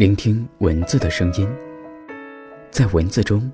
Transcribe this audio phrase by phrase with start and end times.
[0.00, 1.46] 聆听文字的声音，
[2.70, 3.52] 在文字中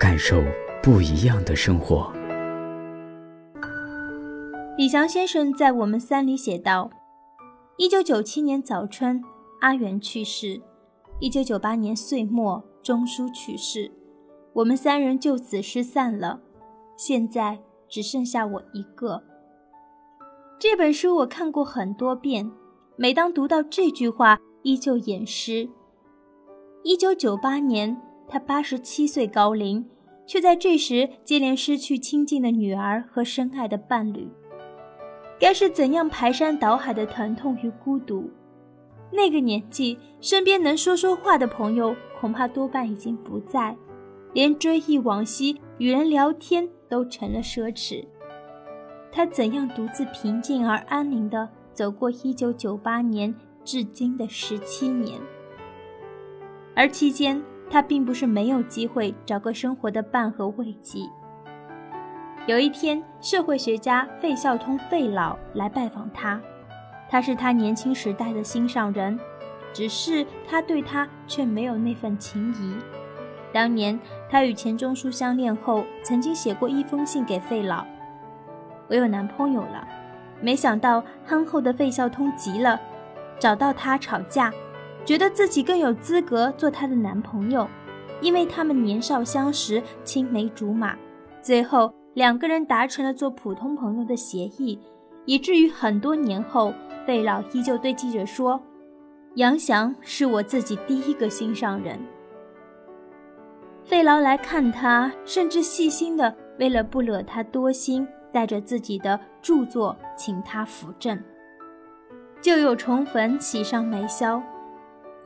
[0.00, 0.42] 感受
[0.82, 2.10] 不一样的生活。
[4.78, 6.90] 李翔先生在《我们三》里写道
[7.76, 9.22] ：“一九九七年早春，
[9.60, 10.62] 阿元去世；
[11.20, 13.92] 一九九八年岁末，钟书去世。
[14.54, 16.40] 我们三人就此失散了。
[16.96, 17.58] 现在
[17.90, 19.22] 只剩下我一个。”
[20.58, 22.50] 这本书我看过很多遍，
[22.96, 24.40] 每当读到这句话。
[24.64, 25.68] 依旧掩尸。
[26.82, 29.86] 一九九八年，他八十七岁高龄，
[30.26, 34.26] 却在这时接连失去亲近的女儿和深爱的伴侣，
[35.38, 38.30] 该是怎样排山倒海的疼痛与孤独？
[39.12, 43.76] 那个年纪，身边能说说话的朋友恐怕多半已经不在，
[44.32, 48.02] 连追忆往昔、与人聊天都成了奢侈。
[49.12, 53.32] 他怎样独自平静而安宁地走过一九九八年？
[53.64, 55.18] 至今的十七年，
[56.76, 61.00] 而期间他并不是没有机会找个生活的伴和慰藉。
[62.46, 66.38] 有一天，社会学家费孝通费老来拜访他，
[67.08, 69.18] 他是他年轻时代的心上人，
[69.72, 72.76] 只是他对他却没有那份情谊。
[73.50, 77.82] 当年他与钱钟书相恋后，曾经写过一封信给费老
[78.90, 79.88] ：“我有男朋友了。”
[80.42, 82.78] 没想到憨厚的费孝通急了。
[83.38, 84.52] 找到他吵架，
[85.04, 87.68] 觉得自己更有资格做他的男朋友，
[88.20, 90.96] 因为他们年少相识，青梅竹马。
[91.42, 94.78] 最后两个人达成了做普通朋友的协议，
[95.26, 96.72] 以至于很多年后，
[97.06, 98.58] 费老依旧对记者说
[99.36, 101.98] ：“杨翔是我自己第一个心上人。”
[103.84, 111.22] 费劳来看他，甚至细心的为了不惹他多心，带着自己的著作请他扶正。
[112.44, 114.42] 旧友重逢，喜上眉梢。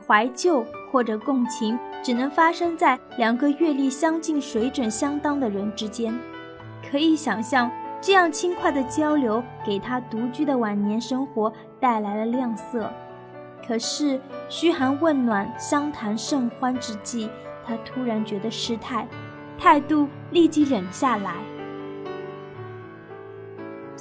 [0.07, 6.17] 怀旧或者共情，只能发生在两个阅历相近、水准相当的人之间。
[6.89, 7.69] 可以想象，
[7.99, 12.89] 这样轻快的交流，给他独居的晚年生活带来了亮色。
[13.67, 17.29] 可是，嘘寒问暖、相谈甚欢之际，
[17.65, 19.05] 他突然觉得失态，
[19.57, 21.33] 态度立即冷下来。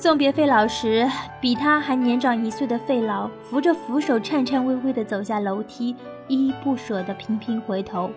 [0.00, 1.04] 送别费老时，
[1.40, 5.88] 比他还年长一岁的费老扶着扶手，颤颤巍巍地走下楼梯，
[6.28, 8.08] 依依不舍地频频回头。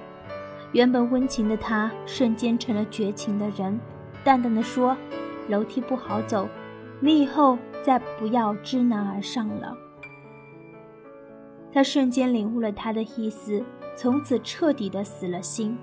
[0.74, 3.80] 原本温情的他，瞬间成了绝情的人，
[4.24, 4.96] 淡淡的说
[5.50, 6.47] ：“楼梯不好走，
[7.00, 9.75] 你以后再不要知难而上了。”
[11.74, 13.66] 他瞬间领悟了他的意思，
[13.96, 15.75] 从此彻底的死了心。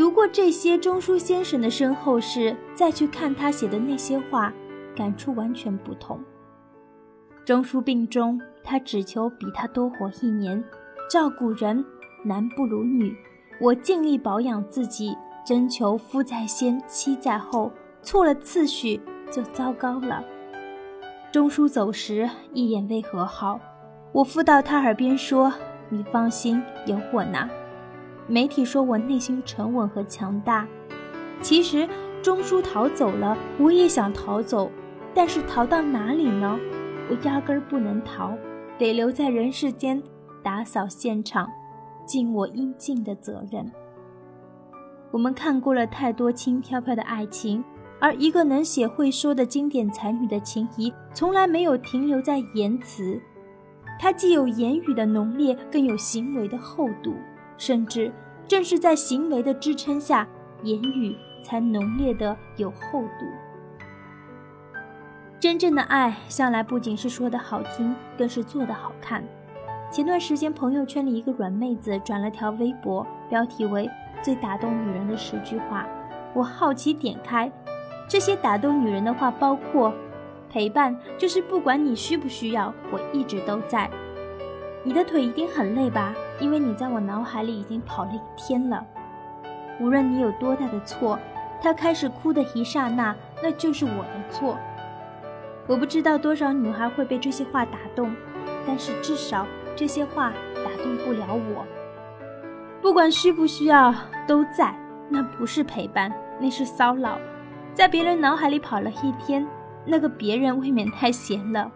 [0.00, 4.50] 读过这些钟书先生的身后事，再去看他写的那些话，
[4.96, 6.18] 感触完全不同。
[7.44, 10.64] 钟书病中，他只求比他多活一年。
[11.10, 11.84] 照顾人，
[12.24, 13.14] 男不如女。
[13.60, 18.98] 我尽力保养自己，征求夫在先，妻在后，错了次序
[19.30, 20.24] 就糟糕了。
[21.30, 23.60] 钟书走时，一眼未和好，
[24.12, 25.52] 我附到他耳边说
[25.90, 27.46] ：“你放心，有我呢。”
[28.30, 30.64] 媒体说我内心沉稳和强大，
[31.42, 31.88] 其实
[32.22, 34.70] 钟书逃走了，我也想逃走，
[35.12, 36.56] 但是逃到哪里呢？
[37.10, 38.32] 我压根儿不能逃，
[38.78, 40.00] 得留在人世间
[40.44, 41.50] 打扫现场，
[42.06, 43.68] 尽我应尽的责任。
[45.10, 47.64] 我们看过了太多轻飘飘的爱情，
[47.98, 53.20] 而一个能写会说的经典才女的情谊，从来没有停留在言辞，
[53.98, 57.12] 它既有言语的浓烈，更有行为的厚度。
[57.60, 58.10] 甚至
[58.48, 60.26] 正是在行为的支撑下，
[60.62, 63.26] 言语才浓烈的有厚度。
[65.38, 69.22] 真正的爱向来不仅是说的好听，更是做的好看。
[69.92, 73.90] 前段时间，朋友圈里一个软妹子转了条微博，标题为
[74.22, 75.86] “最打动女人的十句话”。
[76.32, 77.52] 我好奇点开，
[78.08, 79.92] 这些打动女人的话包括：
[80.48, 83.90] 陪伴，就是不管你需不需要，我一直都在。
[84.82, 86.14] 你的腿一定很累吧？
[86.40, 88.84] 因为你在我脑海里已经跑了一天了。
[89.78, 91.18] 无论你有多大的错，
[91.62, 94.56] 他开始哭的一刹那，那就是我的错。
[95.66, 98.12] 我不知道多少女孩会被这些话打动，
[98.66, 99.46] 但是至少
[99.76, 100.32] 这些话
[100.64, 101.64] 打动不了我。
[102.82, 103.94] 不管需不需要，
[104.26, 104.74] 都在。
[105.12, 107.18] 那不是陪伴，那是骚扰。
[107.74, 109.46] 在别人脑海里跑了一天，
[109.84, 111.70] 那个别人未免太闲了。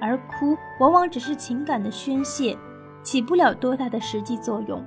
[0.00, 2.56] 而哭往往只是情感的宣泄，
[3.04, 4.84] 起不了多大的实际作用。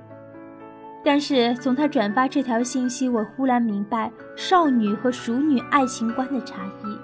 [1.02, 6.98] 但是从他转发这条信息，我忽然明白少女和熟女爱情观的差异。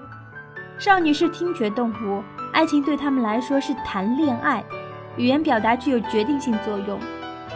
[0.77, 2.21] 少女是听觉动物，
[2.51, 4.61] 爱情对他们来说是谈恋爱；
[5.15, 6.99] 语言表达具有决定性作用。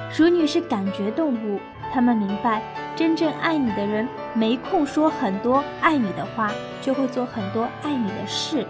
[0.10, 1.60] 熟女是感觉动物，
[1.92, 2.64] 她们明白，
[2.96, 6.52] 真正爱你的人没空说很多爱你的话，
[6.82, 8.66] 就会做很多爱你的事。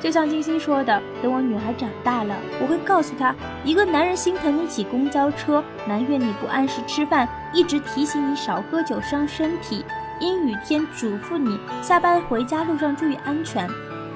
[0.00, 3.34] 就像金星说的：“等我女孩长大了，我会告诉她，
[3.64, 9.84] 一个男人心疼你挤公交车，埋怨你不按时吃饭，一直提醒你少喝酒伤身体，
[10.20, 13.68] 阴雨天嘱咐你下班回家路上注意安全，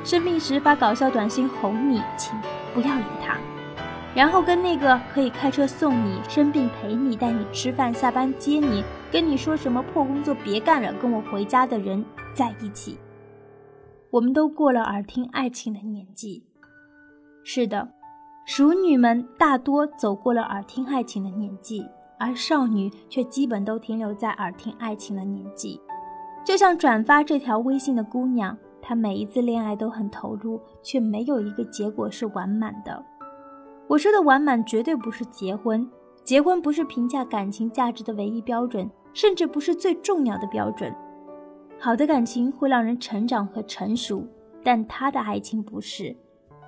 [0.05, 2.33] 生病时发搞笑短信哄你，请
[2.73, 3.37] 不要理他。”
[4.15, 12.99] 然后跟那个可以开车送你、生病陪你、带你吃饭、下班接你、跟你说什么破工作别干了、跟我回家的人在一起。
[14.13, 16.45] 我们都过了耳听爱情的年纪，
[17.43, 17.89] 是的，
[18.45, 21.89] 熟女们大多走过了耳听爱情的年纪，
[22.19, 25.81] 而少女却基本都停留在耳听爱情的年纪。
[26.45, 33.03] 就像转发这条微信的姑娘，她每一次恋爱都很投入，却没有一个结果是完满的。
[33.89, 35.91] 我说的完满绝对不是结婚，
[36.23, 40.95] 结婚不是评价感情价值的唯一标准，甚至不是最重要的标准。
[41.85, 44.25] 好的感情会让人成长和成熟，
[44.63, 46.15] 但他的爱情不是。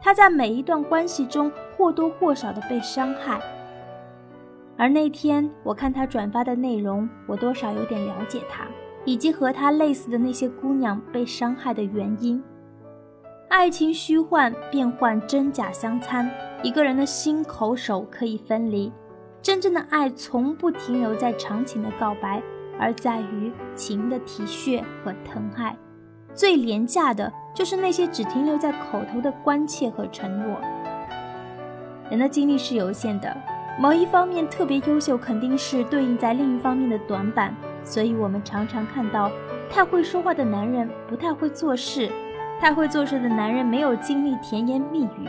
[0.02, 3.40] 他在每一段关系中或多或少的被伤害。
[4.76, 8.66] 而那天我看他转发的内容，我多少有点了解他，
[9.04, 12.42] 以及和他类似的那些姑娘被伤害的原因。
[13.48, 16.28] 爱情虚幻变幻，真假相参，
[16.60, 18.92] 一个人的心口手可以分离。
[19.40, 22.42] 真正的爱从不停留在长情的告白。
[22.78, 25.76] 而在于情的体恤和疼爱，
[26.34, 30.56] 最廉价的就是那些只停留在口头的关切和承诺。
[32.10, 33.36] 人的精力是有限的，
[33.78, 37.54] 某一方面特别优秀，肯定是对应在另一方面的短板。
[37.82, 39.30] 所以我们常常看到，
[39.70, 42.10] 太会说话的男人不太会做事，
[42.60, 45.28] 太会做事的男人没有精力甜言蜜语，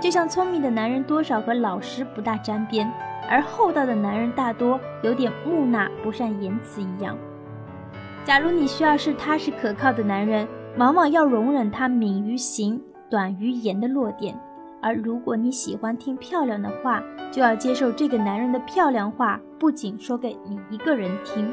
[0.00, 2.90] 就像聪明的男人多少和老实不大沾边。
[3.28, 7.16] 而厚道的男人大多有点木讷、不善言辞一样。
[8.24, 10.46] 假如你需要是踏实可靠的男人，
[10.78, 14.34] 往往要容忍他敏于行、短于言的弱点；
[14.80, 21.52] 而如果你喜欢听漂亮的话，就要接受这个男人的漂亮话不仅说给你一个人听。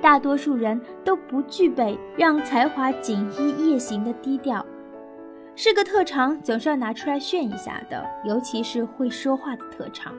[0.00, 4.64] 大多数人都不具备让才华锦衣夜行的低调，
[5.54, 10.12] 是个特长，总是要拿出来炫一下的，尤其是会说话的特长。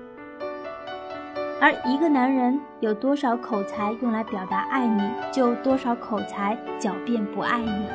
[1.64, 5.02] 而一个男人有多少口才用来表达爱你，
[5.32, 7.86] 就多少口才狡辩不爱你。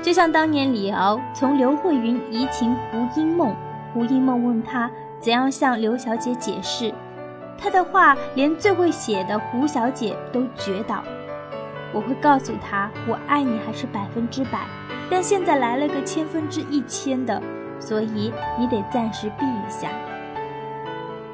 [0.00, 3.54] 就像当年李敖从刘慧云移情胡因梦，
[3.92, 4.90] 胡因梦问他
[5.20, 6.90] 怎样向刘小姐解释，
[7.58, 11.04] 他的话连最会写的胡小姐都绝倒。
[11.92, 14.60] 我会告诉他，我爱你还是百分之百，
[15.10, 17.42] 但现在来了个千分之一千的，
[17.78, 19.90] 所以你得暂时避一下。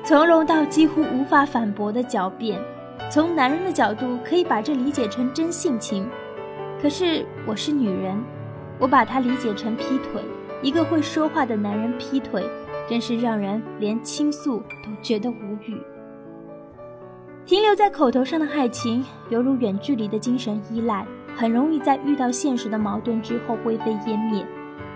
[0.06, 2.60] 从容到几乎无法反驳的狡辩，
[3.10, 6.08] 从男人的角度可以把这理解成真性情，
[6.80, 8.16] 可是我是女人，
[8.78, 10.22] 我把它理解成劈腿。
[10.62, 12.48] 一个会说话的男人劈腿，
[12.88, 15.76] 真是让人连倾诉都觉得无语。
[17.44, 21.04] 停留在口头上的爱情，犹如远距离的精神依赖，
[21.34, 24.44] 很容易在遇到现实的矛盾之后灰飞烟灭；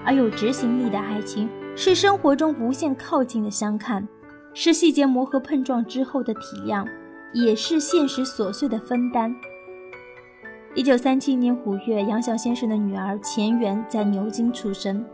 [0.07, 4.07] 而有执行力的爱情，是生活中无限靠近的相看。
[4.53, 6.85] 是细节磨合碰撞之后的体谅，
[7.33, 9.35] 也是现实琐碎的分担。
[10.75, 15.05] 一九三七年五月，杨小先生的女儿钱媛在牛津出生。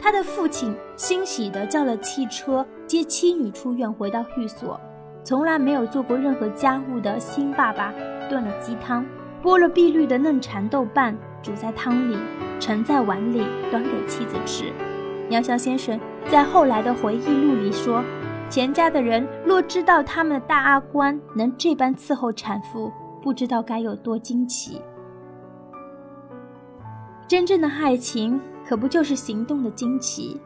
[0.00, 4.78] 他的父亲欣喜地叫了汽车接妻女出院，回到寓所。
[5.24, 7.92] 从来没有做过任何家务的新爸爸
[8.28, 9.04] 炖了鸡汤，
[9.42, 12.16] 剥了碧绿的嫩蚕豆瓣，煮在汤里，
[12.58, 14.72] 盛在碗里，端给妻子吃。
[15.30, 15.98] 杨小先生
[16.28, 18.02] 在后来的回忆录里说。
[18.50, 22.90] 钱家的人若知道他们的大阿官能这般伺候产妇，
[23.22, 24.80] 不知道该有多惊奇。
[27.26, 30.40] 真正的爱情可不就是行动的惊奇？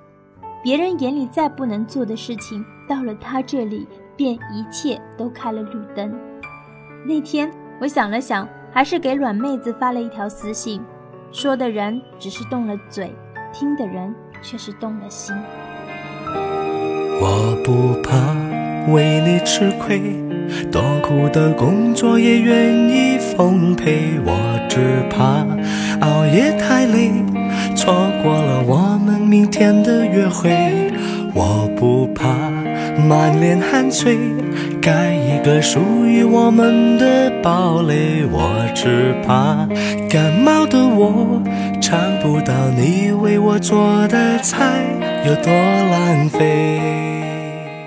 [0.64, 6.12] 别人眼里再不能做的事情，到了他这里便一切都开了绿灯。
[7.06, 10.82] 那天我想了想，还是给软妹子发了一条私信，
[11.30, 13.14] 说的人只是动了嘴，
[13.52, 15.34] 听的人却是动了心。
[17.24, 18.34] 我不怕
[18.92, 20.02] 为你吃亏，
[20.72, 24.18] 多苦的工作也愿意奉陪。
[24.24, 25.46] 我只怕
[26.04, 27.12] 熬夜太累，
[27.76, 30.50] 错过了我们明天的约会。
[31.32, 32.08] 我不
[33.08, 34.18] 满脸汗水，
[34.80, 38.24] 盖一个属于我们的堡垒。
[38.30, 39.68] 我只怕
[40.08, 41.42] 感冒的我
[41.80, 44.84] 尝不到你为我做的菜。
[45.24, 47.21] 有多浪费。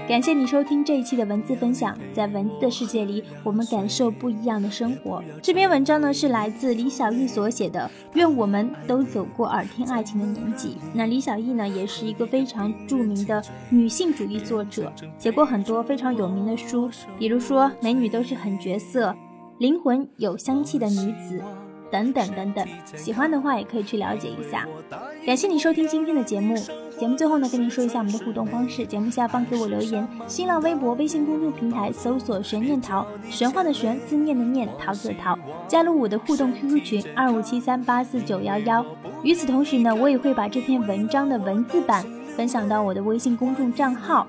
[0.08, 5.24] 感谢你收听这一期的文字分享，在文字的世界里，我们感受不一样的生活。
[5.42, 10.78] 这篇文章呢是来自李小艺所写的，愿我们都走过耳听爱情的年纪。
[10.94, 19.08] 那李小艺呢也是一个非常著名的女性主义作者，写过很多非常有名的书，比如说《美女都是狠角色》
[19.58, 21.40] 《灵魂有香气的女子》。
[21.92, 24.68] 等等等等，喜欢的话也可以去了解一下。
[25.26, 26.56] 感谢你收听今天的节目。
[26.98, 35.38] 节目最后呢，跟您说一下我们的互动方式：节目下方给我留言，新浪微博、微信公众平台搜索“玄念桃”，玄幻的玄，思念的念，桃子的桃。
[35.68, 38.86] 加入我的互动 QQ 群二五七三八四九幺幺。
[39.24, 42.06] 与此同时呢，我也会把这篇文章的文字版
[42.38, 44.26] 分享到我的微信公众账号，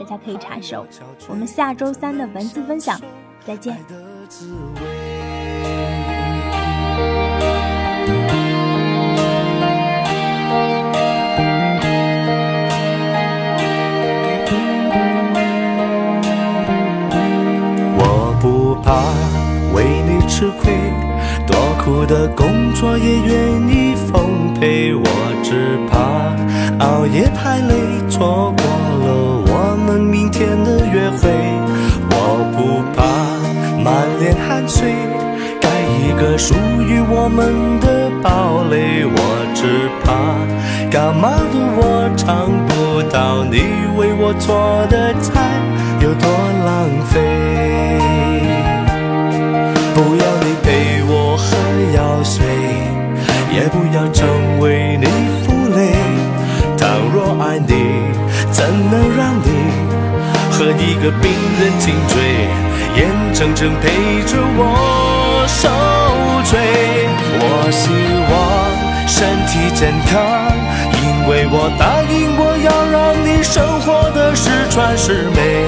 [0.00, 0.86] 大家可以查收。
[1.28, 2.98] 我们下周三的文字分享，
[3.44, 3.76] 再见。
[21.88, 24.94] 苦的工作也愿意奉陪。
[24.94, 25.04] 我
[25.42, 25.96] 只怕
[26.84, 27.74] 熬夜太累，
[28.10, 28.66] 错过
[29.04, 29.06] 了
[29.46, 31.30] 我们明天的约会。
[32.10, 33.00] 我不怕
[33.82, 34.92] 满脸汗水，
[35.62, 35.68] 盖
[36.04, 39.06] 一个属于我们的堡垒。
[39.06, 39.18] 我
[39.54, 40.12] 只怕
[40.90, 43.62] 感冒的我尝不到你
[43.96, 45.40] 为我做的菜，
[46.02, 46.28] 有多
[46.66, 47.57] 浪费。
[52.18, 52.44] 药水，
[53.54, 54.26] 也不要成
[54.58, 55.06] 为你
[55.44, 55.92] 负累。
[56.76, 57.72] 倘若爱你，
[58.50, 59.48] 怎能让你
[60.50, 62.48] 和一个病人颈椎，
[62.96, 63.88] 眼睁睁陪
[64.26, 65.68] 着我受
[66.42, 66.58] 罪？
[67.38, 67.88] 我希
[68.32, 68.34] 望
[69.06, 70.18] 身体健康，
[71.00, 75.66] 因为我答应过要让你生活的十全十美。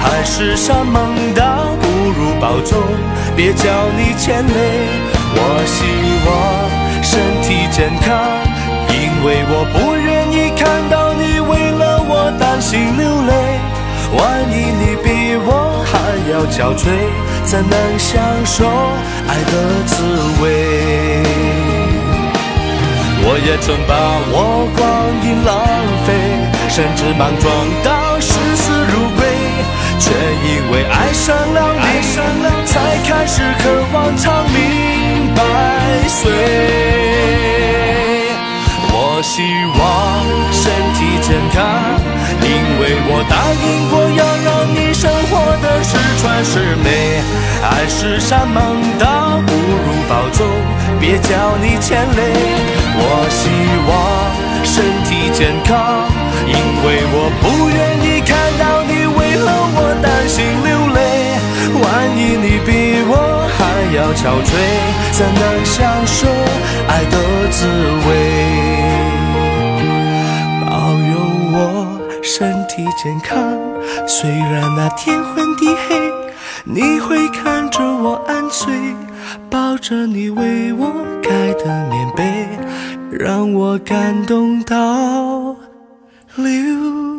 [0.00, 2.82] 海誓山盟倒不如保重，
[3.36, 5.11] 别叫你牵累。
[5.34, 5.78] 我希
[6.26, 6.30] 望
[7.02, 7.10] 身
[7.42, 8.10] 体健康，
[8.88, 13.32] 因为我不愿意看到你为了我担心流泪。
[14.14, 14.20] 万
[14.50, 15.06] 一你比
[15.46, 15.92] 我还
[16.30, 16.84] 要憔悴，
[17.44, 18.68] 怎能享受
[19.26, 19.52] 爱的
[19.86, 19.94] 滋
[20.42, 20.44] 味？
[23.24, 23.92] 我也曾把
[24.34, 24.80] 我光
[25.24, 25.50] 阴浪
[26.04, 26.08] 费，
[26.68, 27.48] 甚至莽撞
[27.82, 29.20] 到视死如归。
[29.98, 31.82] 却因为爱上了你，
[32.66, 32.74] 才
[33.08, 33.62] 开始渴
[33.94, 34.58] 望长命
[35.34, 35.40] 百
[36.08, 36.30] 岁。
[38.94, 39.42] 我希
[39.78, 39.80] 望
[40.52, 40.62] 身
[40.94, 41.60] 体健康，
[42.42, 42.46] 因
[42.80, 45.30] 为我答应过要让你生活
[45.62, 47.22] 的十全十美。
[47.62, 50.44] 爱是山盟，倒不如保重，
[51.00, 52.20] 别叫你牵累。
[52.98, 53.40] 我希
[53.88, 53.90] 望
[54.64, 56.10] 身体健康，
[56.46, 59.48] 因为我不愿意看到你为了。
[59.74, 61.38] 我担心流泪，
[61.80, 61.82] 万
[62.18, 62.68] 一你比
[63.08, 63.31] 我
[63.94, 64.50] 要憔悴，
[65.12, 66.26] 怎能享受
[66.88, 67.16] 爱的
[67.50, 67.66] 滋
[68.06, 68.08] 味？
[70.64, 71.12] 保佑
[71.52, 73.36] 我身体健康，
[74.08, 76.10] 虽然那天昏地黑，
[76.64, 78.72] 你会看着我安睡，
[79.50, 80.90] 抱着你为我
[81.22, 82.48] 盖的棉被，
[83.10, 85.54] 让我感动到
[86.36, 87.11] 流。